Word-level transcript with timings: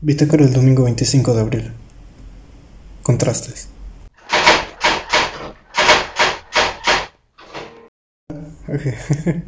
Bitácora 0.00 0.44
el 0.44 0.52
domingo 0.52 0.84
25 0.84 1.34
de 1.34 1.40
abril. 1.40 1.72
Contrastes. 3.02 3.68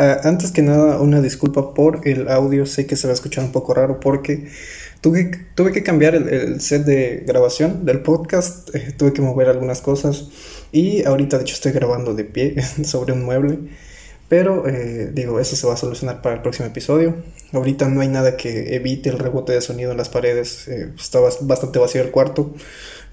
Ah, 0.00 0.20
antes 0.22 0.52
que 0.52 0.62
nada, 0.62 1.00
una 1.00 1.20
disculpa 1.20 1.74
por 1.74 2.06
el 2.06 2.28
audio. 2.28 2.66
Sé 2.66 2.86
que 2.86 2.94
se 2.94 3.08
va 3.08 3.10
a 3.10 3.14
escuchar 3.14 3.42
un 3.42 3.50
poco 3.50 3.74
raro 3.74 3.98
porque 3.98 4.46
tuve, 5.00 5.32
tuve 5.56 5.72
que 5.72 5.82
cambiar 5.82 6.14
el, 6.14 6.60
set 6.60 6.84
de 6.84 7.24
grabación 7.26 7.84
del 7.84 8.02
podcast. 8.02 8.72
Eh, 8.76 8.94
tuve 8.96 9.12
que 9.12 9.22
mover 9.22 9.48
algunas 9.48 9.80
cosas. 9.80 10.28
Y 10.70 11.04
ahorita, 11.04 11.38
de 11.38 11.42
hecho, 11.42 11.54
estoy 11.54 11.72
grabando 11.72 12.14
de 12.14 12.22
pie 12.22 12.62
sobre 12.84 13.12
un 13.12 13.24
mueble. 13.24 13.58
Pero 14.28 14.68
eh, 14.68 15.10
digo, 15.12 15.40
eso 15.40 15.56
se 15.56 15.66
va 15.66 15.74
a 15.74 15.76
solucionar 15.76 16.20
para 16.20 16.36
el 16.36 16.42
próximo 16.42 16.66
episodio. 16.66 17.16
Ahorita 17.52 17.88
no 17.88 18.02
hay 18.02 18.08
nada 18.08 18.36
que 18.36 18.74
evite 18.74 19.08
el 19.08 19.18
rebote 19.18 19.52
de 19.52 19.60
sonido 19.62 19.90
en 19.92 19.96
las 19.96 20.10
paredes. 20.10 20.68
Eh, 20.68 20.92
está 20.98 21.18
bastante 21.20 21.78
vacío 21.78 22.02
el 22.02 22.10
cuarto. 22.10 22.54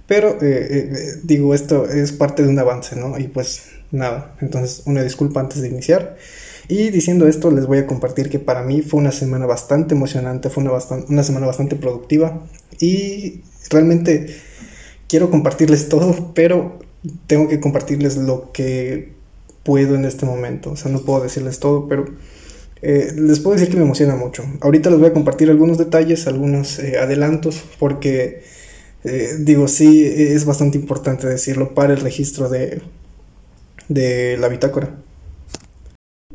Pero 0.07 0.37
eh, 0.41 1.15
digo, 1.23 1.55
esto 1.55 1.89
es 1.89 2.11
parte 2.11 2.43
de 2.43 2.49
un 2.49 2.59
avance, 2.59 2.95
¿no? 2.95 3.17
Y 3.17 3.27
pues 3.29 3.69
nada. 3.91 4.35
Entonces, 4.41 4.83
una 4.85 5.03
disculpa 5.03 5.39
antes 5.39 5.61
de 5.61 5.69
iniciar. 5.69 6.17
Y 6.67 6.89
diciendo 6.89 7.27
esto, 7.27 7.49
les 7.49 7.65
voy 7.65 7.77
a 7.77 7.87
compartir 7.87 8.29
que 8.29 8.39
para 8.39 8.63
mí 8.63 8.81
fue 8.81 8.99
una 8.99 9.11
semana 9.11 9.45
bastante 9.45 9.95
emocionante, 9.95 10.49
fue 10.49 10.63
una, 10.63 10.73
una 11.07 11.23
semana 11.23 11.45
bastante 11.45 11.75
productiva. 11.77 12.45
Y 12.79 13.41
realmente 13.69 14.35
quiero 15.07 15.31
compartirles 15.31 15.87
todo, 15.89 16.33
pero 16.33 16.79
tengo 17.27 17.47
que 17.47 17.59
compartirles 17.59 18.17
lo 18.17 18.51
que 18.51 19.14
puedo 19.65 19.95
en 19.95 20.05
este 20.05 20.25
momento. 20.25 20.71
O 20.71 20.75
sea, 20.77 20.91
no 20.91 21.01
puedo 21.01 21.23
decirles 21.23 21.59
todo, 21.59 21.89
pero 21.89 22.05
eh, 22.81 23.11
les 23.17 23.39
puedo 23.39 23.57
decir 23.57 23.69
que 23.69 23.77
me 23.77 23.83
emociona 23.83 24.15
mucho. 24.15 24.45
Ahorita 24.61 24.89
les 24.89 24.99
voy 24.99 25.09
a 25.09 25.13
compartir 25.13 25.49
algunos 25.49 25.77
detalles, 25.77 26.27
algunos 26.27 26.79
eh, 26.79 26.99
adelantos, 26.99 27.63
porque 27.79 28.43
eh, 29.03 29.29
digo, 29.39 29.67
sí, 29.67 30.05
es 30.05 30.45
bastante 30.45 30.77
importante 30.77 31.27
decirlo 31.27 31.73
para 31.73 31.93
el 31.93 31.99
registro 31.99 32.47
de, 32.47 32.81
de 33.89 34.37
la 34.37 34.47
bitácora. 34.47 34.95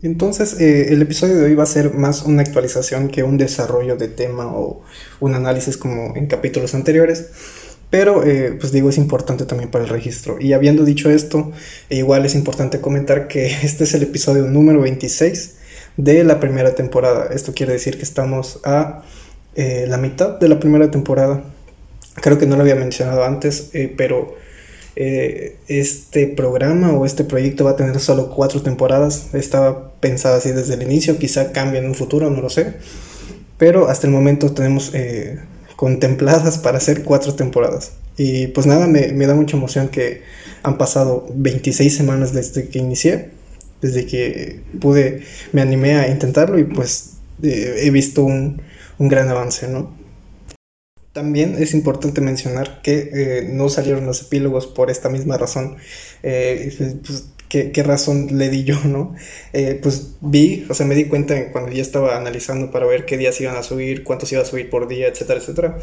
Entonces, 0.03 0.59
el 0.59 1.03
episodio 1.03 1.37
de 1.37 1.45
hoy 1.45 1.55
va 1.55 1.65
a 1.65 1.67
ser 1.67 1.93
más 1.93 2.23
una 2.23 2.41
actualización 2.41 3.09
que 3.09 3.23
un 3.23 3.37
desarrollo 3.37 3.97
de 3.97 4.09
tema 4.09 4.47
o 4.47 4.83
un 5.21 5.35
análisis 5.35 5.77
como 5.77 6.17
en 6.17 6.27
capítulos 6.27 6.75
anteriores. 6.75 7.27
Pero, 7.91 8.25
eh, 8.25 8.57
pues 8.59 8.71
digo, 8.71 8.89
es 8.89 8.99
importante 8.99 9.45
también 9.45 9.71
para 9.71 9.85
el 9.85 9.91
registro. 9.91 10.37
Y 10.41 10.53
habiendo 10.53 10.85
dicho 10.85 11.11
esto, 11.11 11.51
igual 11.89 12.25
es 12.25 12.37
importante 12.37 12.81
comentar 12.81 13.27
que 13.27 13.47
este 13.63 13.85
es 13.85 13.95
el 13.95 14.05
episodio 14.05 14.45
número 14.45 14.81
26 14.81 15.57
de 15.97 16.25
la 16.25 16.39
primera 16.39 16.75
temporada. 16.75 17.29
Esto 17.33 17.53
quiere 17.53 17.73
decir 17.73 17.97
que 17.97 18.05
estamos 18.05 18.61
a 18.65 19.03
eh, 19.57 19.87
la 19.89 19.99
mitad 19.99 20.39
de 20.39 20.49
la 20.49 20.61
primera 20.61 20.91
temporada. 20.91 21.43
Creo 22.15 22.39
que 22.39 22.47
no 22.47 22.57
lo 22.57 22.63
había 22.63 22.77
mencionado 22.77 23.25
antes, 23.25 23.71
eh, 23.73 23.93
pero 23.95 24.39
este 24.97 26.27
programa 26.27 26.93
o 26.93 27.07
este 27.07 27.25
proyecto 27.25 27.65
va 27.65 27.71
a 27.71 27.77
tener 27.77 27.99
solo 28.01 28.29
cuatro 28.29 28.61
temporadas. 28.61 29.29
Estaba 29.33 29.93
pensado 29.95 30.37
así 30.37 30.51
desde 30.51 30.75
el 30.75 30.83
inicio, 30.83 31.17
quizá 31.19 31.53
cambie 31.53 31.81
en 31.81 31.87
un 31.87 31.95
futuro, 31.95 32.29
no 32.29 32.43
lo 32.43 32.51
sé. 32.51 32.75
Pero 33.57 33.89
hasta 33.89 34.07
el 34.07 34.13
momento 34.13 34.53
tenemos 34.53 34.93
contempladas 35.81 36.59
para 36.59 36.77
hacer 36.77 37.05
cuatro 37.05 37.35
temporadas. 37.37 37.93
Y 38.19 38.49
pues 38.49 38.67
nada, 38.67 38.87
me, 38.87 39.27
da 39.27 39.35
mucha 39.35 39.57
emoción 39.57 39.89
que 39.89 40.21
han 40.63 40.77
pasado 40.77 41.27
26 41.35 41.97
semanas 41.97 42.35
desde 42.35 42.69
que 42.69 42.81
inicié, 42.81 43.31
desde 43.81 44.05
que 44.05 44.61
pude, 44.79 45.23
me 45.53 45.63
animé 45.63 45.95
a 45.95 46.09
intentarlo 46.09 46.59
y 46.59 46.65
pues 46.65 47.13
eh, 47.43 47.77
he 47.79 47.91
visto 47.91 48.25
un, 48.25 48.61
gran 48.99 49.31
avance, 49.31 49.69
¿no? 49.69 49.97
También 51.15 51.57
es 51.59 51.73
importante 51.73 52.21
mencionar 52.21 52.83
que 52.83 53.09
eh, 53.15 53.49
no 53.51 53.71
salieron 53.71 54.05
los 54.05 54.21
epílogos 54.21 54.67
por 54.67 54.91
esta 54.91 55.09
misma 55.09 55.39
razón. 55.39 55.79
Eh, 56.23 57.01
pues, 57.07 57.31
qué, 57.51 57.83
razón 57.83 58.39
le 58.39 58.49
di 58.49 58.63
yo, 58.65 58.77
¿no? 58.85 59.15
Eh, 59.53 59.79
pues 59.83 60.13
vi, 60.21 60.65
o 60.71 60.75
sea, 60.75 60.87
me 60.87 60.95
di 60.95 61.07
cuenta 61.07 61.51
cuando 61.51 61.73
ya 61.73 61.83
estaba 61.83 62.17
analizando 62.17 62.71
para 62.71 62.87
ver 62.87 63.05
qué 63.05 63.19
días 63.19 63.41
iban 63.41 63.57
a 63.57 63.63
subir, 63.65 64.05
cuántos 64.05 64.31
iba 64.33 64.41
a 64.41 64.45
subir 64.45 64.71
por 64.71 64.87
día, 64.87 65.09
etcétera, 65.09 65.41
etcétera. 65.41 65.79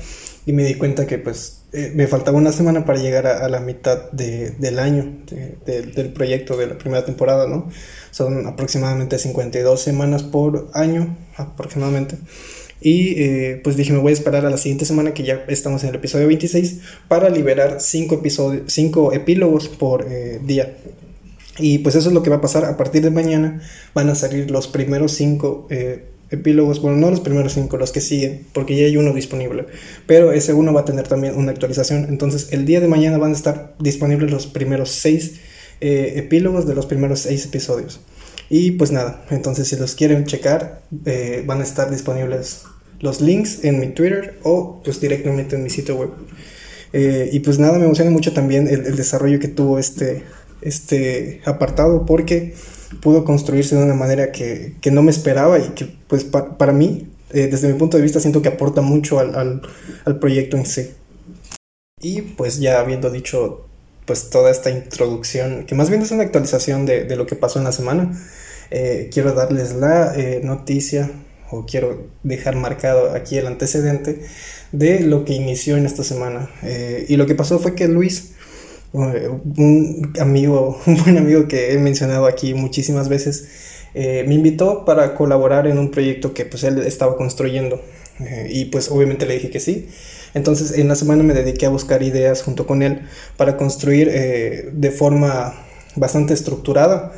Y 0.45 0.53
me 0.53 0.63
di 0.63 0.75
cuenta 0.75 1.05
que 1.05 1.17
pues 1.17 1.63
eh, 1.73 1.91
me 1.93 2.07
faltaba 2.07 2.37
una 2.37 2.53
semana 2.53 2.85
para 2.85 2.99
llegar 2.99 3.27
a, 3.27 3.49
la 3.49 3.59
mitad 3.59 4.09
del 4.11 4.79
año 4.79 5.17
del 5.65 6.13
proyecto 6.13 6.55
de 6.55 6.67
la 6.67 6.77
primera 6.77 7.03
temporada, 7.03 7.47
¿no? 7.47 7.69
Son 8.11 8.47
aproximadamente 8.47 9.19
52 9.19 9.81
semanas 9.81 10.23
por 10.23 10.69
año, 10.73 11.17
aproximadamente. 11.35 12.15
Y 12.79 13.21
eh, 13.21 13.59
pues 13.61 13.75
dije, 13.75 13.91
me 13.91 13.99
voy 13.99 14.11
a 14.11 14.13
esperar 14.13 14.45
a 14.45 14.49
la 14.49 14.57
siguiente 14.57 14.85
semana, 14.85 15.13
que 15.13 15.23
ya 15.23 15.43
estamos 15.49 15.83
en 15.83 15.89
el 15.89 15.95
episodio 15.95 16.27
26, 16.27 16.79
para 17.09 17.29
liberar 17.29 17.81
5 17.81 18.15
episodios, 18.15 18.71
cinco 18.71 19.11
epílogos 19.11 19.67
por 19.67 20.07
día. 20.45 20.77
Y 21.59 21.79
pues 21.79 21.95
eso 21.95 22.09
es 22.09 22.13
lo 22.13 22.23
que 22.23 22.29
va 22.29 22.37
a 22.37 22.41
pasar. 22.41 22.65
A 22.65 22.77
partir 22.77 23.01
de 23.01 23.11
mañana 23.11 23.61
van 23.93 24.09
a 24.09 24.15
salir 24.15 24.51
los 24.51 24.67
primeros 24.67 25.13
cinco 25.13 25.67
eh, 25.69 26.05
epílogos. 26.29 26.81
Bueno, 26.81 26.97
no 26.97 27.09
los 27.09 27.19
primeros 27.19 27.53
cinco, 27.53 27.77
los 27.77 27.91
que 27.91 28.01
siguen, 28.01 28.45
porque 28.53 28.75
ya 28.75 28.85
hay 28.85 28.97
uno 28.97 29.13
disponible. 29.13 29.65
Pero 30.05 30.31
ese 30.31 30.53
uno 30.53 30.73
va 30.73 30.81
a 30.81 30.85
tener 30.85 31.07
también 31.07 31.35
una 31.35 31.51
actualización. 31.51 32.05
Entonces 32.09 32.49
el 32.51 32.65
día 32.65 32.79
de 32.79 32.87
mañana 32.87 33.17
van 33.17 33.31
a 33.31 33.35
estar 33.35 33.75
disponibles 33.79 34.31
los 34.31 34.47
primeros 34.47 34.91
seis 34.91 35.39
eh, 35.81 36.13
epílogos 36.17 36.67
de 36.67 36.75
los 36.75 36.85
primeros 36.85 37.19
seis 37.19 37.45
episodios. 37.45 37.99
Y 38.49 38.71
pues 38.71 38.91
nada, 38.91 39.25
entonces 39.29 39.67
si 39.67 39.75
los 39.75 39.93
quieren 39.95 40.25
checar, 40.25 40.81
eh, 41.05 41.43
van 41.45 41.59
a 41.59 41.63
estar 41.63 41.89
disponibles 41.89 42.63
los 43.01 43.19
links 43.19 43.63
en 43.65 43.79
mi 43.79 43.87
Twitter 43.87 44.39
o 44.43 44.81
pues 44.83 45.01
directamente 45.01 45.55
en 45.55 45.63
mi 45.63 45.69
sitio 45.69 45.95
web. 45.97 46.09
y 46.93 47.39
pues 47.41 47.59
nada, 47.59 47.77
me 47.77 47.85
emociona 47.85 48.09
mucho 48.09 48.31
también 48.33 48.67
el 48.67 48.95
desarrollo 48.95 49.39
que 49.39 49.49
tuvo 49.49 49.77
este, 49.77 50.23
este 50.61 51.41
apartado 51.45 52.05
porque 52.05 52.53
pudo 53.01 53.23
construirse 53.23 53.75
de 53.75 53.83
una 53.83 53.93
manera 53.93 54.31
que, 54.31 54.75
no 54.91 55.03
me 55.03 55.11
esperaba 55.11 55.59
y 55.59 55.69
que 55.69 55.87
pues 56.07 56.23
para 56.23 56.71
mí, 56.71 57.09
eh, 57.31 57.47
desde 57.47 57.71
mi 57.71 57.77
punto 57.77 57.97
de 57.97 58.03
vista, 58.03 58.19
siento 58.19 58.41
que 58.41 58.49
aporta 58.49 58.81
mucho 58.81 59.19
al, 59.19 59.61
proyecto 60.19 60.57
en 60.57 60.65
sí. 60.65 60.91
Y 62.01 62.21
pues 62.21 62.59
ya 62.59 62.79
habiendo 62.79 63.09
dicho 63.09 63.65
pues 64.05 64.29
toda 64.29 64.51
esta 64.51 64.69
introducción, 64.69 65.65
que 65.65 65.75
más 65.75 65.89
bien 65.89 66.01
es 66.01 66.11
una 66.11 66.23
actualización 66.23 66.85
de, 66.85 67.13
lo 67.15 67.25
que 67.25 67.35
pasó 67.35 67.59
en 67.59 67.65
la 67.65 67.73
semana, 67.73 68.17
eh, 68.71 69.09
quiero 69.11 69.33
darles 69.33 69.75
la 69.75 70.15
eh, 70.15 70.39
noticia 70.43 71.11
o 71.49 71.65
quiero 71.65 72.07
dejar 72.23 72.55
marcado 72.55 73.11
aquí 73.11 73.37
el 73.37 73.47
antecedente 73.47 74.21
de 74.71 75.01
lo 75.01 75.25
que 75.25 75.33
inició 75.33 75.75
en 75.77 75.85
esta 75.85 76.03
semana. 76.03 76.49
y 77.07 77.15
lo 77.17 77.25
que 77.25 77.35
pasó 77.35 77.59
fue 77.59 77.75
que 77.75 77.87
Luis 77.87 78.33
un 78.97 80.13
amigo, 80.19 80.79
un 80.85 80.97
buen 80.97 81.17
amigo 81.17 81.47
que 81.47 81.73
he 81.73 81.77
mencionado 81.77 82.25
aquí 82.25 82.53
muchísimas 82.53 83.09
veces, 83.09 83.47
eh, 83.93 84.23
me 84.27 84.35
invitó 84.35 84.85
para 84.85 85.15
colaborar 85.15 85.67
en 85.67 85.77
un 85.77 85.91
proyecto 85.91 86.33
que 86.33 86.45
pues 86.45 86.63
él 86.63 86.79
estaba 86.79 87.15
construyendo 87.15 87.81
eh, 88.19 88.47
y 88.49 88.65
pues 88.65 88.91
obviamente 88.91 89.25
le 89.25 89.35
dije 89.35 89.49
que 89.49 89.59
sí. 89.59 89.89
Entonces 90.33 90.77
en 90.77 90.87
la 90.87 90.95
semana 90.95 91.23
me 91.23 91.33
dediqué 91.33 91.65
a 91.65 91.69
buscar 91.69 92.03
ideas 92.03 92.43
junto 92.43 92.67
con 92.67 92.83
él 92.83 93.01
para 93.37 93.57
construir 93.57 94.09
eh, 94.11 94.69
de 94.71 94.91
forma 94.91 95.65
bastante 95.95 96.33
estructurada 96.33 97.13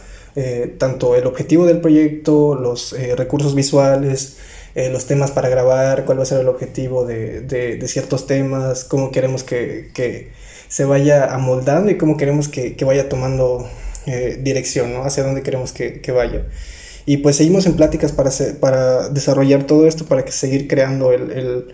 tanto 0.78 1.18
el 1.18 1.26
objetivo 1.26 1.66
del 1.66 1.82
proyecto, 1.82 2.56
los 2.56 2.96
recursos 3.18 3.56
visuales, 3.56 4.38
los 4.74 5.06
temas 5.06 5.32
para 5.32 5.50
grabar, 5.50 6.06
cuál 6.06 6.20
va 6.20 6.24
a 6.24 6.26
ser 6.26 6.40
el 6.40 6.48
objetivo 6.48 7.04
de, 7.06 7.42
de, 7.42 7.88
ciertos 7.90 8.26
temas, 8.26 8.86
cómo 8.86 9.12
queremos 9.12 9.44
que, 9.44 9.90
que 9.94 10.30
se 10.69 10.85
vaya 10.85 11.25
amoldando 11.34 11.91
y 11.91 11.97
cómo 11.97 12.16
queremos 12.16 12.47
que, 12.47 12.78
vaya 12.85 13.09
tomando 13.09 13.68
eh, 14.06 14.40
dirección, 14.41 14.94
¿no? 14.94 15.03
Hacia 15.03 15.24
dónde 15.24 15.41
queremos 15.41 15.74
que, 15.74 16.12
vaya. 16.12 16.46
Y 17.06 17.18
pues 17.18 17.38
seguimos 17.38 17.66
en 17.66 17.74
pláticas 17.74 18.12
para, 18.12 18.30
para 18.59 19.09
desarrollar 19.09 19.63
todo 19.63 19.88
esto, 19.88 20.06
para 20.06 20.24
que 20.24 20.31
seguir 20.31 20.68
creando 20.68 21.12
el, 21.12 21.74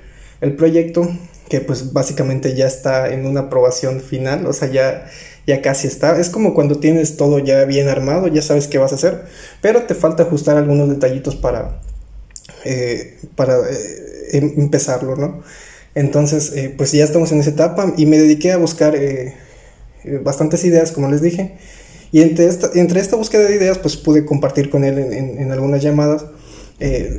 proyecto, 0.57 1.09
que 1.49 1.59
pues 1.59 1.91
básicamente 1.91 2.55
ya 2.55 2.67
está 2.67 3.11
en 3.11 3.25
una 3.25 3.41
aprobación 3.41 3.99
final, 3.99 4.45
o 4.45 4.53
sea, 4.53 4.69
ya, 4.69 5.07
ya 5.45 5.61
casi 5.61 5.87
está. 5.87 6.17
Es 6.17 6.29
como 6.29 6.53
cuando 6.53 6.79
tienes 6.79 7.17
todo 7.17 7.39
ya 7.39 7.65
bien 7.65 7.89
armado, 7.89 8.27
ya 8.27 8.41
sabes 8.41 8.67
qué 8.67 8.77
vas 8.77 8.93
a 8.93 8.95
hacer, 8.95 9.25
pero 9.61 9.83
te 9.83 9.93
falta 9.93 10.23
ajustar 10.23 10.55
algunos 10.55 10.87
detallitos 10.87 11.35
para, 11.35 11.81
eh, 12.63 13.17
para 13.35 13.57
eh, 13.57 14.29
em, 14.31 14.53
empezarlo, 14.57 15.17
¿no? 15.17 15.43
Entonces, 15.95 16.51
eh, 16.53 16.73
pues 16.77 16.91
ya 16.91 17.05
estamos 17.05 17.31
en 17.31 17.39
esa 17.39 17.51
etapa 17.51 17.93
y 17.97 18.05
me 18.05 18.19
dediqué 18.19 18.51
a 18.51 18.57
buscar 18.57 18.95
eh, 18.95 19.33
eh, 20.03 20.19
bastantes 20.21 20.63
ideas, 20.65 20.91
como 20.91 21.09
les 21.09 21.21
dije. 21.21 21.53
Y 22.11 22.21
entre 22.21 22.47
esta, 22.47 22.69
entre 22.75 22.99
esta 22.99 23.15
búsqueda 23.15 23.47
de 23.47 23.55
ideas, 23.55 23.77
pues 23.77 23.95
pude 23.95 24.25
compartir 24.25 24.69
con 24.69 24.83
él 24.83 24.99
en, 24.99 25.51
algunas 25.51 25.81
llamadas 25.81 26.25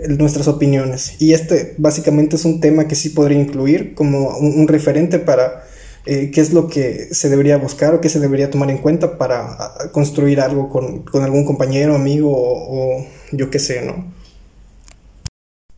nuestras 0.09 0.49
opiniones. 0.49 1.15
Y 1.19 1.33
este 1.33 1.75
básicamente 1.79 2.37
es 2.37 2.45
un 2.45 2.61
tema 2.61 2.87
que 2.87 2.95
sí 2.95 3.11
podría 3.11 3.39
incluir 3.39 3.95
como 3.95 4.37
un, 4.37 4.69
referente 4.69 5.19
para 5.19 5.65
qué 6.05 6.31
es 6.35 6.53
lo 6.53 6.69
que 6.69 7.09
se 7.11 7.29
debería 7.29 7.57
buscar 7.57 7.95
o 7.95 8.01
qué 8.01 8.09
se 8.09 8.21
debería 8.21 8.51
tomar 8.51 8.71
en 8.71 8.79
cuenta 8.79 9.19
para 9.19 9.59
construir 9.93 10.41
algo 10.41 10.69
con, 10.71 11.05
algún 11.23 11.45
compañero, 11.45 11.95
amigo 11.95 12.31
o, 12.31 12.99
o 12.99 13.07
yo 13.33 13.51
qué 13.51 13.59
sé, 13.59 13.83
¿no? 13.83 14.16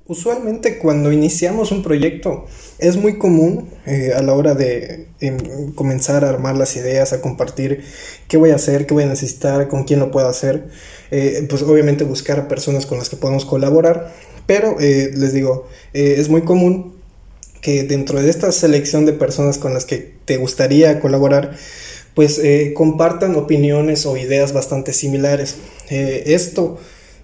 Usualmente 0.09 0.79
cuando 0.79 1.13
iniciamos 1.13 1.71
un 1.71 1.83
proyecto 1.83 2.47
es 2.79 2.97
muy 2.97 3.19
común 3.19 3.69
eh, 3.85 4.13
a 4.17 4.23
la 4.23 4.33
hora 4.33 4.55
de 4.55 5.09
em, 5.21 5.73
comenzar 5.75 6.25
a 6.25 6.31
armar 6.31 6.57
las 6.57 6.77
ideas, 6.77 7.13
a 7.13 7.21
compartir 7.21 7.85
qué 8.27 8.39
voy 8.39 8.49
a 8.49 8.55
hacer, 8.55 8.87
qué 8.87 8.95
voy 8.95 9.03
a 9.03 9.07
necesitar, 9.07 9.69
con 9.69 9.85
quién 9.85 10.01
lo 10.01 10.11
puedo 10.11 10.27
hacer, 10.27 10.69
eh, 11.11 11.47
pues 11.51 11.61
obviamente 11.61 12.05
buscar 12.05 12.39
a 12.39 12.49
personas 12.49 12.87
con 12.87 12.97
las 12.97 13.11
que 13.11 13.17
podamos 13.17 13.45
colaborar, 13.45 14.15
pero 14.47 14.81
eh, 14.81 15.11
les 15.15 15.35
digo, 15.35 15.69
es 15.93 16.31
muy 16.31 16.41
común 16.41 16.95
que 17.61 17.83
dentro 17.83 18.23
de 18.23 18.31
esta 18.31 18.51
selección 18.51 19.05
de 19.05 19.13
personas 19.13 19.59
con 19.59 19.75
las 19.75 19.85
que 19.85 20.15
te 20.25 20.39
gustaría 20.39 21.01
colaborar, 21.01 21.55
pues 22.15 22.41
compartan 22.75 23.37
opiniones 23.37 24.07
o 24.07 24.17
ideas 24.17 24.55
bastante 24.55 24.95
similares. 24.95 25.57
esto 25.91 26.79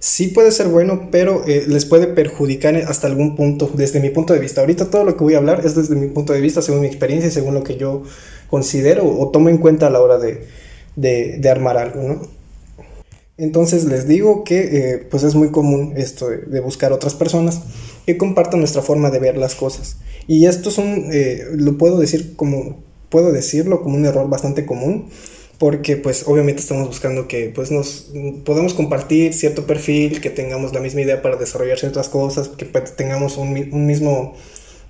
sí 0.04 0.28
puede 0.28 0.52
ser 0.52 0.68
bueno, 0.68 1.08
pero 1.10 1.46
eh, 1.46 1.64
les 1.66 1.86
puede 1.86 2.06
perjudicar 2.06 2.76
hasta 2.76 3.06
algún 3.06 3.34
punto, 3.36 3.70
desde 3.72 4.00
mi 4.00 4.10
punto 4.10 4.34
de 4.34 4.38
vista. 4.38 4.60
Ahorita 4.60 4.90
todo 4.90 5.02
lo 5.02 5.16
que 5.16 5.24
voy 5.24 5.32
a 5.32 5.38
hablar 5.38 5.64
es 5.64 5.74
desde 5.74 5.96
mi 5.96 6.08
punto 6.08 6.34
de 6.34 6.42
vista, 6.42 6.60
según 6.60 6.82
mi 6.82 6.86
experiencia 6.86 7.28
y 7.28 7.32
según 7.32 7.54
lo 7.54 7.62
que 7.62 7.78
yo 7.78 8.02
considero 8.50 9.06
o 9.06 9.30
tomo 9.30 9.48
en 9.48 9.56
cuenta 9.56 9.86
a 9.86 9.90
la 9.90 10.02
hora 10.02 10.18
de, 10.18 11.50
armar 11.50 11.78
algo, 11.78 12.02
¿no? 12.02 12.20
Entonces 13.38 13.86
les 13.86 14.06
digo 14.06 14.44
que 14.44 14.60
eh, 14.60 14.98
pues 15.10 15.22
es 15.22 15.34
muy 15.34 15.48
común 15.48 15.94
esto 15.96 16.28
de, 16.28 16.60
buscar 16.60 16.92
otras 16.92 17.14
personas 17.14 17.62
que 18.04 18.18
compartan 18.18 18.60
nuestra 18.60 18.82
forma 18.82 19.10
de 19.10 19.20
ver 19.20 19.38
las 19.38 19.54
cosas. 19.54 19.96
Y 20.26 20.44
esto 20.44 20.68
es 20.68 20.76
un, 20.76 21.08
eh, 21.12 21.46
lo 21.54 21.78
puedo 21.78 21.98
decir 21.98 22.36
como, 22.36 22.82
puedo 23.08 23.32
decirlo 23.32 23.82
como 23.82 23.96
un 23.96 24.04
error 24.04 24.28
bastante 24.28 24.66
común 24.66 25.08
porque 25.58 25.96
pues 25.96 26.24
obviamente 26.26 26.60
estamos 26.60 26.88
buscando 26.88 27.28
que 27.28 27.50
pues 27.54 27.70
nos 27.70 28.10
podamos 28.44 28.74
compartir 28.74 29.34
cierto 29.34 29.66
perfil, 29.66 30.20
que 30.20 30.30
tengamos 30.30 30.72
la 30.72 30.80
misma 30.80 31.02
idea 31.02 31.22
para 31.22 31.36
desarrollar 31.36 31.78
ciertas 31.78 32.08
cosas, 32.08 32.48
que 32.48 32.64
pues, 32.64 32.96
tengamos 32.96 33.36
un, 33.36 33.52
mismo 33.86 34.34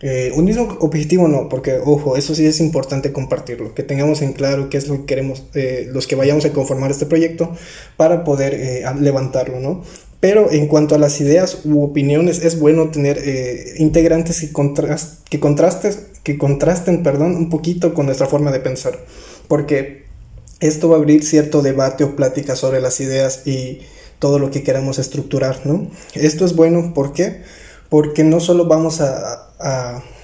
eh, 0.01 0.33
un 0.35 0.45
mismo 0.45 0.77
objetivo 0.81 1.29
no, 1.29 1.49
porque 1.49 1.79
ojo, 1.85 2.17
eso 2.17 2.35
sí 2.35 2.47
es 2.47 2.61
importante 2.61 3.13
compartirlo, 3.13 3.75
que 3.75 3.83
tengamos 3.83 4.23
en 4.23 4.33
claro 4.33 4.71
qué 4.71 4.79
es 4.79 4.89
lo 4.89 5.01
que 5.01 5.05
queremos, 5.07 5.45
eh, 5.55 5.89
los 5.93 6.07
que 6.07 6.17
vayamos 6.17 6.45
a 6.45 6.53
conformar 6.53 6.91
este 6.91 7.07
proyecto 7.07 7.55
para 7.97 8.25
poder 8.25 8.55
eh, 8.55 8.85
levantarlo, 9.01 9.61
¿no? 9.61 9.83
Pero 10.21 10.51
en 10.51 10.69
cuanto 10.69 10.95
a 10.95 10.99
las 10.99 11.21
ideas 11.21 11.61
u 11.65 11.83
opiniones, 11.83 12.43
es 12.43 12.59
bueno 12.59 12.91
tener 12.91 13.21
integrantes 13.77 14.41
que, 14.41 14.47
que, 15.29 15.41
contrastes, 15.41 15.99
que 16.23 16.39
contrasten 16.39 17.03
perdón, 17.03 17.37
un 17.37 17.51
poquito 17.51 17.93
con 17.93 18.07
nuestra 18.07 18.27
forma 18.27 18.51
de 18.51 18.61
pensar, 18.61 18.99
porque 19.49 20.04
esto 20.61 20.89
va 20.89 20.97
a 20.97 20.99
abrir 20.99 21.25
cierto 21.25 21.63
debate 21.63 22.05
o 22.05 22.17
plática 22.17 22.57
sobre 22.57 22.81
las 22.81 23.01
ideas 23.01 23.47
y 23.47 23.81
todo 24.19 24.39
lo 24.39 24.51
que 24.51 24.63
queramos 24.63 24.99
estructurar, 24.99 25.67
¿no? 25.67 25.91
Esto 26.15 26.45
es 26.45 26.55
bueno, 26.55 26.95
¿por 26.95 27.13
qué? 27.13 27.43
Porque 27.89 28.25
no 28.25 28.41
solo 28.41 28.67
vamos 28.67 29.01
a, 29.01 29.53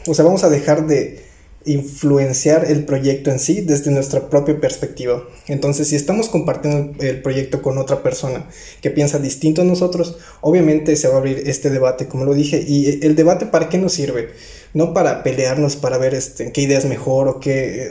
o 0.06 0.14
sea, 0.14 0.24
vamos 0.24 0.44
a 0.44 0.48
dejar 0.48 0.86
de 0.86 1.30
influenciar 1.66 2.64
el 2.70 2.86
proyecto 2.86 3.30
en 3.30 3.38
sí 3.38 3.60
desde 3.60 3.90
nuestra 3.90 4.30
propia 4.30 4.58
perspectiva. 4.58 5.22
Entonces, 5.46 5.88
si 5.88 5.96
estamos 5.96 6.30
compartiendo 6.30 6.94
el 7.04 7.20
proyecto 7.20 7.60
con 7.60 7.76
otra 7.76 8.02
persona 8.02 8.48
que 8.80 8.90
piensa 8.90 9.18
distinto 9.18 9.60
a 9.60 9.66
nosotros, 9.66 10.16
obviamente 10.40 10.96
se 10.96 11.08
va 11.08 11.16
a 11.16 11.18
abrir 11.18 11.42
este 11.46 11.68
debate, 11.68 12.08
como 12.08 12.24
lo 12.24 12.32
dije, 12.32 12.64
y 12.66 13.04
el 13.04 13.14
debate 13.14 13.44
para 13.46 13.68
qué 13.68 13.76
nos 13.76 13.92
sirve? 13.92 14.30
No 14.72 14.94
para 14.94 15.22
pelearnos, 15.22 15.76
para 15.76 15.98
ver 15.98 16.14
este, 16.14 16.52
qué 16.52 16.62
idea 16.62 16.78
es 16.78 16.86
mejor 16.86 17.28
o 17.28 17.40
qué, 17.40 17.90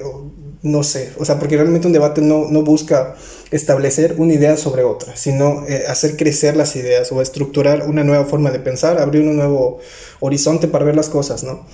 no 0.61 0.83
sé, 0.83 1.13
o 1.17 1.23
sea, 1.23 1.39
porque 1.39 1.55
realmente 1.55 1.87
un 1.87 1.93
debate 1.93 2.21
no, 2.21 2.45
busca 2.63 3.15
establecer 3.51 4.15
una 4.17 4.33
idea 4.33 4.57
sobre 4.57 4.83
otra, 4.83 5.15
sino 5.15 5.65
eh, 5.67 5.85
hacer 5.87 6.17
crecer 6.17 6.57
las 6.57 6.75
ideas 6.75 7.11
o 7.11 7.21
estructurar 7.21 7.87
una 7.87 8.03
nueva 8.03 8.25
forma 8.25 8.51
de 8.51 8.59
pensar, 8.59 8.99
abrir 8.99 9.21
un 9.21 9.37
nuevo 9.37 9.79
horizonte 10.19 10.67
para 10.67 10.83
ver 10.83 10.95
las 10.95 11.07
cosas, 11.07 11.43
¿no? 11.43 11.65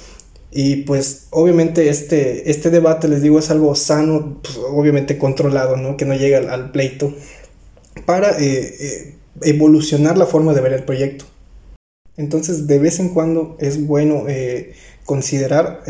Y 0.51 0.83
pues 0.83 1.27
obviamente 1.31 1.89
este, 1.89 2.49
este 2.49 2.69
debate, 2.69 3.07
les 3.07 3.21
digo, 3.23 3.39
es 3.39 3.49
algo 3.49 3.73
sano, 3.75 4.39
pues, 4.43 4.57
obviamente 4.57 5.17
controlado, 5.17 5.77
¿no? 5.77 5.97
Que 5.97 6.05
no 6.05 6.13
llegue 6.13 6.35
al, 6.35 6.71
pleito, 6.71 7.13
para 8.05 8.39
eh, 8.39 8.75
eh, 8.79 9.15
evolucionar 9.41 10.17
la 10.17 10.27
forma 10.27 10.53
de 10.53 10.61
ver 10.61 10.73
el 10.73 10.83
proyecto. 10.83 11.25
Entonces, 12.17 12.67
de 12.67 12.79
vez 12.79 12.99
en 12.99 13.09
cuando 13.09 13.57
es 13.59 13.85
bueno 13.85 14.25
considerar 15.03 15.81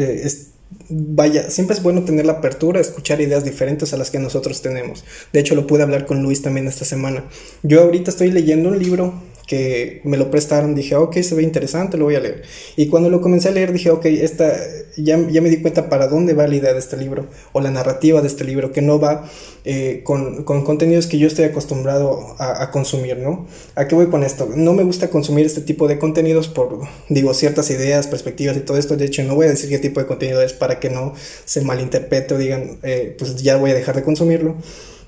vaya, 0.89 1.49
siempre 1.49 1.75
es 1.75 1.83
bueno 1.83 2.03
tener 2.03 2.25
la 2.25 2.33
apertura, 2.33 2.79
escuchar 2.79 3.21
ideas 3.21 3.43
diferentes 3.43 3.93
a 3.93 3.97
las 3.97 4.11
que 4.11 4.19
nosotros 4.19 4.61
tenemos. 4.61 5.03
De 5.33 5.39
hecho, 5.39 5.55
lo 5.55 5.67
pude 5.67 5.83
hablar 5.83 6.05
con 6.05 6.21
Luis 6.21 6.41
también 6.41 6.67
esta 6.67 6.85
semana. 6.85 7.25
Yo 7.63 7.81
ahorita 7.81 8.11
estoy 8.11 8.31
leyendo 8.31 8.69
un 8.69 8.79
libro 8.79 9.13
que 9.47 10.01
me 10.03 10.17
lo 10.17 10.31
prestaron, 10.31 10.75
dije, 10.75 10.95
ok, 10.95 11.17
se 11.21 11.35
ve 11.35 11.43
interesante, 11.43 11.97
lo 11.97 12.05
voy 12.05 12.15
a 12.15 12.19
leer. 12.19 12.43
Y 12.75 12.87
cuando 12.87 13.09
lo 13.09 13.21
comencé 13.21 13.49
a 13.49 13.51
leer, 13.51 13.71
dije, 13.71 13.91
ok, 13.91 14.05
esta, 14.05 14.51
ya, 14.97 15.19
ya 15.29 15.41
me 15.41 15.49
di 15.49 15.61
cuenta 15.61 15.89
para 15.89 16.07
dónde 16.07 16.33
va 16.33 16.47
la 16.47 16.55
idea 16.55 16.73
de 16.73 16.79
este 16.79 16.97
libro, 16.97 17.27
o 17.53 17.61
la 17.61 17.69
narrativa 17.69 18.21
de 18.21 18.27
este 18.27 18.43
libro, 18.43 18.71
que 18.71 18.81
no 18.81 18.99
va 18.99 19.29
eh, 19.63 20.01
con, 20.03 20.43
con, 20.43 20.63
contenidos 20.63 21.07
que 21.07 21.17
yo 21.17 21.27
estoy 21.27 21.45
acostumbrado 21.45 22.35
a, 22.39 22.63
a, 22.63 22.71
consumir, 22.71 23.17
¿no? 23.17 23.47
¿A 23.75 23.87
qué 23.87 23.95
voy 23.95 24.07
con 24.07 24.23
esto? 24.23 24.49
No 24.55 24.73
me 24.73 24.83
gusta 24.83 25.09
consumir 25.09 25.45
este 25.45 25.61
tipo 25.61 25.87
de 25.87 25.99
contenidos 25.99 26.47
por, 26.47 26.79
digo, 27.09 27.33
ciertas 27.33 27.69
ideas, 27.69 28.07
perspectivas 28.07 28.57
y 28.57 28.61
todo 28.61 28.77
esto. 28.77 28.97
De 28.97 29.05
hecho, 29.05 29.23
no 29.23 29.35
voy 29.35 29.45
a 29.47 29.49
decir 29.49 29.69
qué 29.69 29.79
tipo 29.79 29.99
de 29.99 30.07
contenido 30.07 30.41
es 30.41 30.53
para 30.53 30.79
que 30.79 30.89
no 30.89 31.13
se 31.45 31.61
malinterprete 31.61 32.33
o 32.33 32.37
digan, 32.37 32.79
eh, 32.83 33.15
pues 33.17 33.35
ya 33.37 33.57
voy 33.57 33.71
a 33.71 33.73
dejar 33.75 33.95
de 33.95 34.03
consumirlo. 34.03 34.55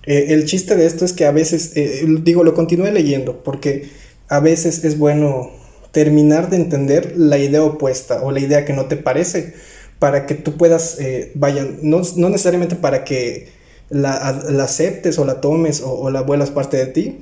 Eh, 0.06 0.28
el 0.30 0.45
chiste 0.45 0.75
de 0.75 0.86
esto 0.86 1.06
es 1.06 1.13
que 1.13 1.25
a 1.25 1.31
veces, 1.31 1.74
digo, 2.24 2.44
lo 2.44 2.54
continúe 2.54 2.92
leyendo, 2.92 3.44
porque 3.44 3.89
a 4.29 4.39
veces 4.39 4.83
es 4.83 4.97
bueno 4.97 5.51
terminar 5.91 6.50
de 6.50 6.57
entender 6.57 7.13
la 7.18 7.38
idea 7.38 7.63
opuesta 7.63 8.21
o 8.21 8.31
la 8.31 8.39
idea 8.39 8.65
que 8.65 8.74
no 8.74 8.85
te 8.85 8.97
parece 8.97 9.53
para 10.00 10.25
que 10.25 10.35
tú 10.35 10.57
puedas, 10.57 11.00
eh, 11.00 11.31
vaya, 11.35 11.65
no, 11.81 12.01
necesariamente 12.29 12.75
para 12.75 13.03
que 13.03 13.50
la, 13.89 14.12
aceptes 14.62 15.18
o 15.18 15.25
la 15.25 15.41
tomes 15.41 15.81
o, 15.83 16.09
la 16.12 16.21
vuelas 16.21 16.51
parte 16.51 16.77
de 16.77 16.88
ti, 16.88 17.19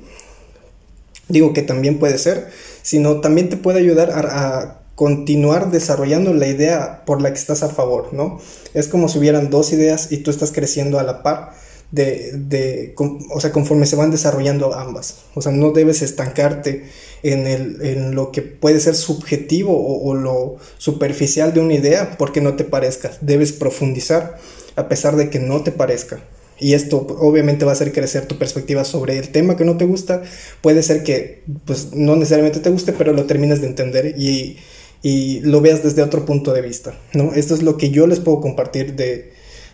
digo 1.28 1.52
que 1.52 1.62
también 1.62 1.98
puede 1.98 2.18
ser, 2.18 2.48
sino 2.82 3.20
también 3.20 3.48
te 3.48 3.56
puede 3.56 3.78
ayudar 3.78 4.10
a, 4.10 4.80
continuar 4.96 5.70
desarrollando 5.70 6.32
la 6.32 6.46
idea 6.46 7.04
por 7.04 7.20
la 7.20 7.30
que 7.30 7.38
estás 7.38 7.62
a 7.62 7.68
favor, 7.68 8.14
¿no? 8.14 8.40
Es 8.72 8.88
como 8.88 9.10
si 9.10 9.18
hubieran 9.18 9.50
dos 9.50 9.70
ideas 9.74 10.10
y 10.10 10.16
tú 10.16 10.30
estás 10.30 10.52
creciendo 10.52 10.98
a 10.98 11.02
la 11.02 11.22
par 11.22 11.52
de, 11.90 12.32
de 12.32 12.94
o 12.96 13.40
sea, 13.40 13.52
conforme 13.52 13.86
se 13.86 13.96
van 13.96 14.10
desarrollando 14.10 14.74
ambas. 14.74 15.18
O 15.34 15.42
sea, 15.42 15.52
no 15.52 15.70
debes 15.70 16.02
estancarte 16.02 16.84
en, 17.22 17.46
el, 17.46 17.78
en 17.82 18.14
lo 18.14 18.32
que 18.32 18.42
puede 18.42 18.80
ser 18.80 18.94
subjetivo 18.94 20.02
o, 20.02 20.14
lo 20.14 20.56
superficial 20.78 21.52
de 21.54 21.60
una 21.60 21.74
idea 21.74 22.16
porque 22.18 22.40
no 22.40 22.56
te 22.56 22.64
parezca. 22.64 23.12
Debes 23.20 23.52
profundizar 23.52 24.38
a 24.74 24.88
pesar 24.88 25.16
de 25.16 25.30
que 25.30 25.38
no 25.38 25.62
te 25.62 25.72
parezca. 25.72 26.20
Y 26.58 26.72
esto 26.72 27.06
obviamente 27.20 27.66
va 27.66 27.72
a 27.72 27.74
hacer 27.74 27.92
crecer 27.92 28.26
tu 28.26 28.38
perspectiva 28.38 28.84
sobre 28.84 29.18
el 29.18 29.28
tema 29.28 29.56
que 29.56 29.64
no 29.64 29.76
te 29.76 29.84
gusta. 29.84 30.22
Puede 30.62 30.82
ser 30.82 31.02
que 31.02 31.42
pues, 31.66 31.92
no 31.92 32.16
necesariamente 32.16 32.60
te 32.60 32.70
guste, 32.70 32.92
pero 32.92 33.12
lo 33.12 33.26
termines 33.26 33.60
de 33.60 33.66
entender 33.66 34.14
y, 34.18 34.56
y 35.02 35.40
lo 35.40 35.60
veas 35.60 35.82
desde 35.82 36.02
otro 36.02 36.24
punto 36.24 36.52
de 36.54 36.62
vista. 36.62 36.98
¿no? 37.12 37.34
Esto 37.34 37.54
es 37.54 37.62
lo 37.62 37.76
que 37.76 37.90
yo 37.90 38.06
les 38.06 38.20
puedo 38.20 38.40
compartir 38.40 38.96
de, 38.96 39.32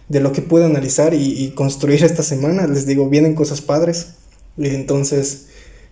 de 0.08 0.20
lo 0.20 0.32
que 0.32 0.42
pude 0.42 0.64
analizar 0.64 1.14
y, 1.14 1.50
construir 1.54 2.04
esta 2.04 2.22
semana. 2.22 2.66
Les 2.66 2.86
digo, 2.86 3.08
vienen 3.08 3.34
cosas 3.34 3.60
padres. 3.60 4.14
Y 4.56 4.68
entonces, 4.68 5.46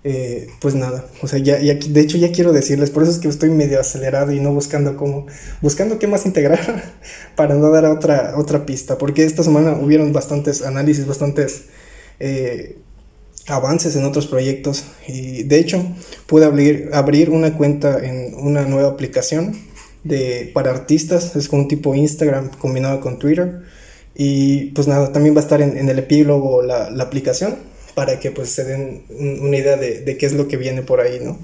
eh, 0.05 0.49
pues 0.61 0.75
nada, 0.75 1.07
o 1.21 1.29
sea, 1.29 1.39
ya, 1.39 1.61
ya, 1.61 1.75
de 1.75 2.01
hecho 2.01 2.17
ya 2.17 2.33
quiero 2.33 2.53
decirles, 2.55 2.89
por 2.89 3.03
eso 3.03 3.13
es 3.13 3.19
que 3.19 3.29
estoy 3.29 3.51
medio 3.51 3.79
acelerado 3.79 4.33
y 4.33 4.41
no 4.41 4.51
buscando 4.53 4.97
cómo, 4.97 5.27
buscando 5.61 5.99
qué 5.99 6.07
más 6.07 6.25
integrar 6.25 6.95
para 7.37 7.55
no 7.55 7.71
dar 7.71 7.85
otra, 7.85 8.33
otra 8.37 8.65
pista, 8.65 8.97
porque 8.97 9.25
esta 9.25 9.43
semana 9.43 9.73
hubieron 9.73 10.15
bastantes 10.15 10.63
análisis, 10.63 11.07
bastantes 11.07 11.65
eh, 12.19 12.79
avances 13.47 13.95
en 13.95 14.07
otros 14.07 14.27
proyectos 14.27 14.85
y 15.07 15.43
de 15.43 15.59
hecho 15.59 15.83
pude 16.27 16.47
abrir, 16.47 16.91
abrir 16.95 17.29
una 17.29 17.57
cuenta 17.57 17.99
en 18.03 18.35
una 18.35 18.65
nueva 18.65 18.89
aplicación 18.89 19.55
de, 20.03 20.51
para 20.55 20.71
artistas, 20.71 21.37
es 21.37 21.49
como 21.49 21.63
un 21.63 21.69
tipo 21.69 21.95
Instagram 21.95 22.51
combinado 22.59 23.01
con 23.01 23.19
Twitter 23.19 23.63
y 24.23 24.67
pues 24.73 24.87
nada, 24.87 25.13
también 25.13 25.35
va 25.35 25.41
a 25.41 25.45
estar 25.45 25.63
en, 25.63 25.89
el 25.89 25.99
epílogo 25.99 26.61
la, 26.61 26.91
la, 26.91 27.05
aplicación 27.05 27.57
para 27.95 28.21
que 28.21 28.31
pues 28.31 28.51
se 28.51 28.65
den 28.65 29.05
una 29.09 29.57
idea 29.57 29.79
de, 29.79 30.03
de, 30.03 30.19
qué 30.19 30.27
es 30.27 30.35
lo 30.35 30.47
que 30.47 30.59
viene 30.59 30.83
por 30.83 31.01
ahí, 31.01 31.21
¿no? 31.25 31.39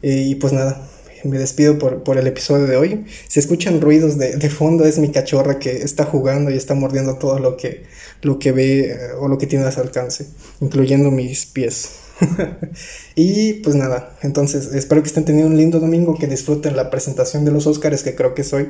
Y 0.00 0.36
pues 0.36 0.54
nada, 0.54 0.88
me 1.24 1.38
despido 1.38 1.78
por, 1.78 2.04
por 2.04 2.16
el 2.16 2.26
episodio 2.26 2.66
de 2.66 2.78
hoy. 2.78 3.04
Si 3.28 3.38
escuchan 3.38 3.82
ruidos 3.82 4.16
de, 4.16 4.36
de, 4.36 4.48
fondo 4.48 4.86
es 4.86 4.98
mi 4.98 5.10
cachorra 5.10 5.58
que 5.58 5.82
está 5.82 6.06
jugando 6.06 6.50
y 6.50 6.56
está 6.56 6.72
mordiendo 6.72 7.18
todo 7.18 7.40
lo 7.40 7.58
que, 7.58 7.84
lo 8.22 8.38
que 8.38 8.52
ve 8.52 8.90
eh, 8.90 8.98
o 9.20 9.28
lo 9.28 9.36
que 9.36 9.46
tiene 9.46 9.66
a 9.66 9.70
su 9.70 9.82
alcance, 9.82 10.28
incluyendo 10.62 11.10
mis 11.10 11.44
pies. 11.44 11.90
y 13.16 13.52
pues 13.52 13.76
nada, 13.76 14.16
entonces 14.22 14.72
espero 14.72 15.02
que 15.02 15.08
estén 15.08 15.26
teniendo 15.26 15.50
un 15.50 15.58
lindo 15.58 15.78
domingo, 15.78 16.16
que 16.18 16.26
disfruten 16.26 16.74
la 16.74 16.88
presentación 16.88 17.44
de 17.44 17.52
los 17.52 17.66
Oscars, 17.66 18.02
que 18.02 18.14
creo 18.14 18.34
que 18.34 18.44
soy, 18.44 18.68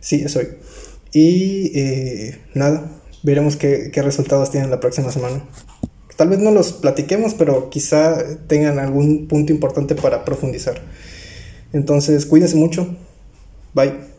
sí, 0.00 0.28
soy. 0.28 0.48
Y 1.12 1.78
eh, 1.78 2.38
nada, 2.54 2.90
veremos 3.22 3.56
qué, 3.56 3.90
resultados 3.96 4.50
tienen 4.50 4.70
la 4.70 4.80
próxima 4.80 5.12
semana. 5.12 5.44
Tal 6.16 6.28
vez 6.28 6.38
no 6.38 6.50
los 6.50 6.72
platiquemos, 6.72 7.34
pero 7.34 7.70
quizá 7.70 8.38
tengan 8.46 8.78
algún 8.78 9.28
punto 9.28 9.52
importante 9.52 9.94
para 9.94 10.24
profundizar. 10.24 10.80
Entonces, 11.72 12.26
cuídense 12.26 12.56
mucho. 12.56 12.96
Bye. 13.74 14.11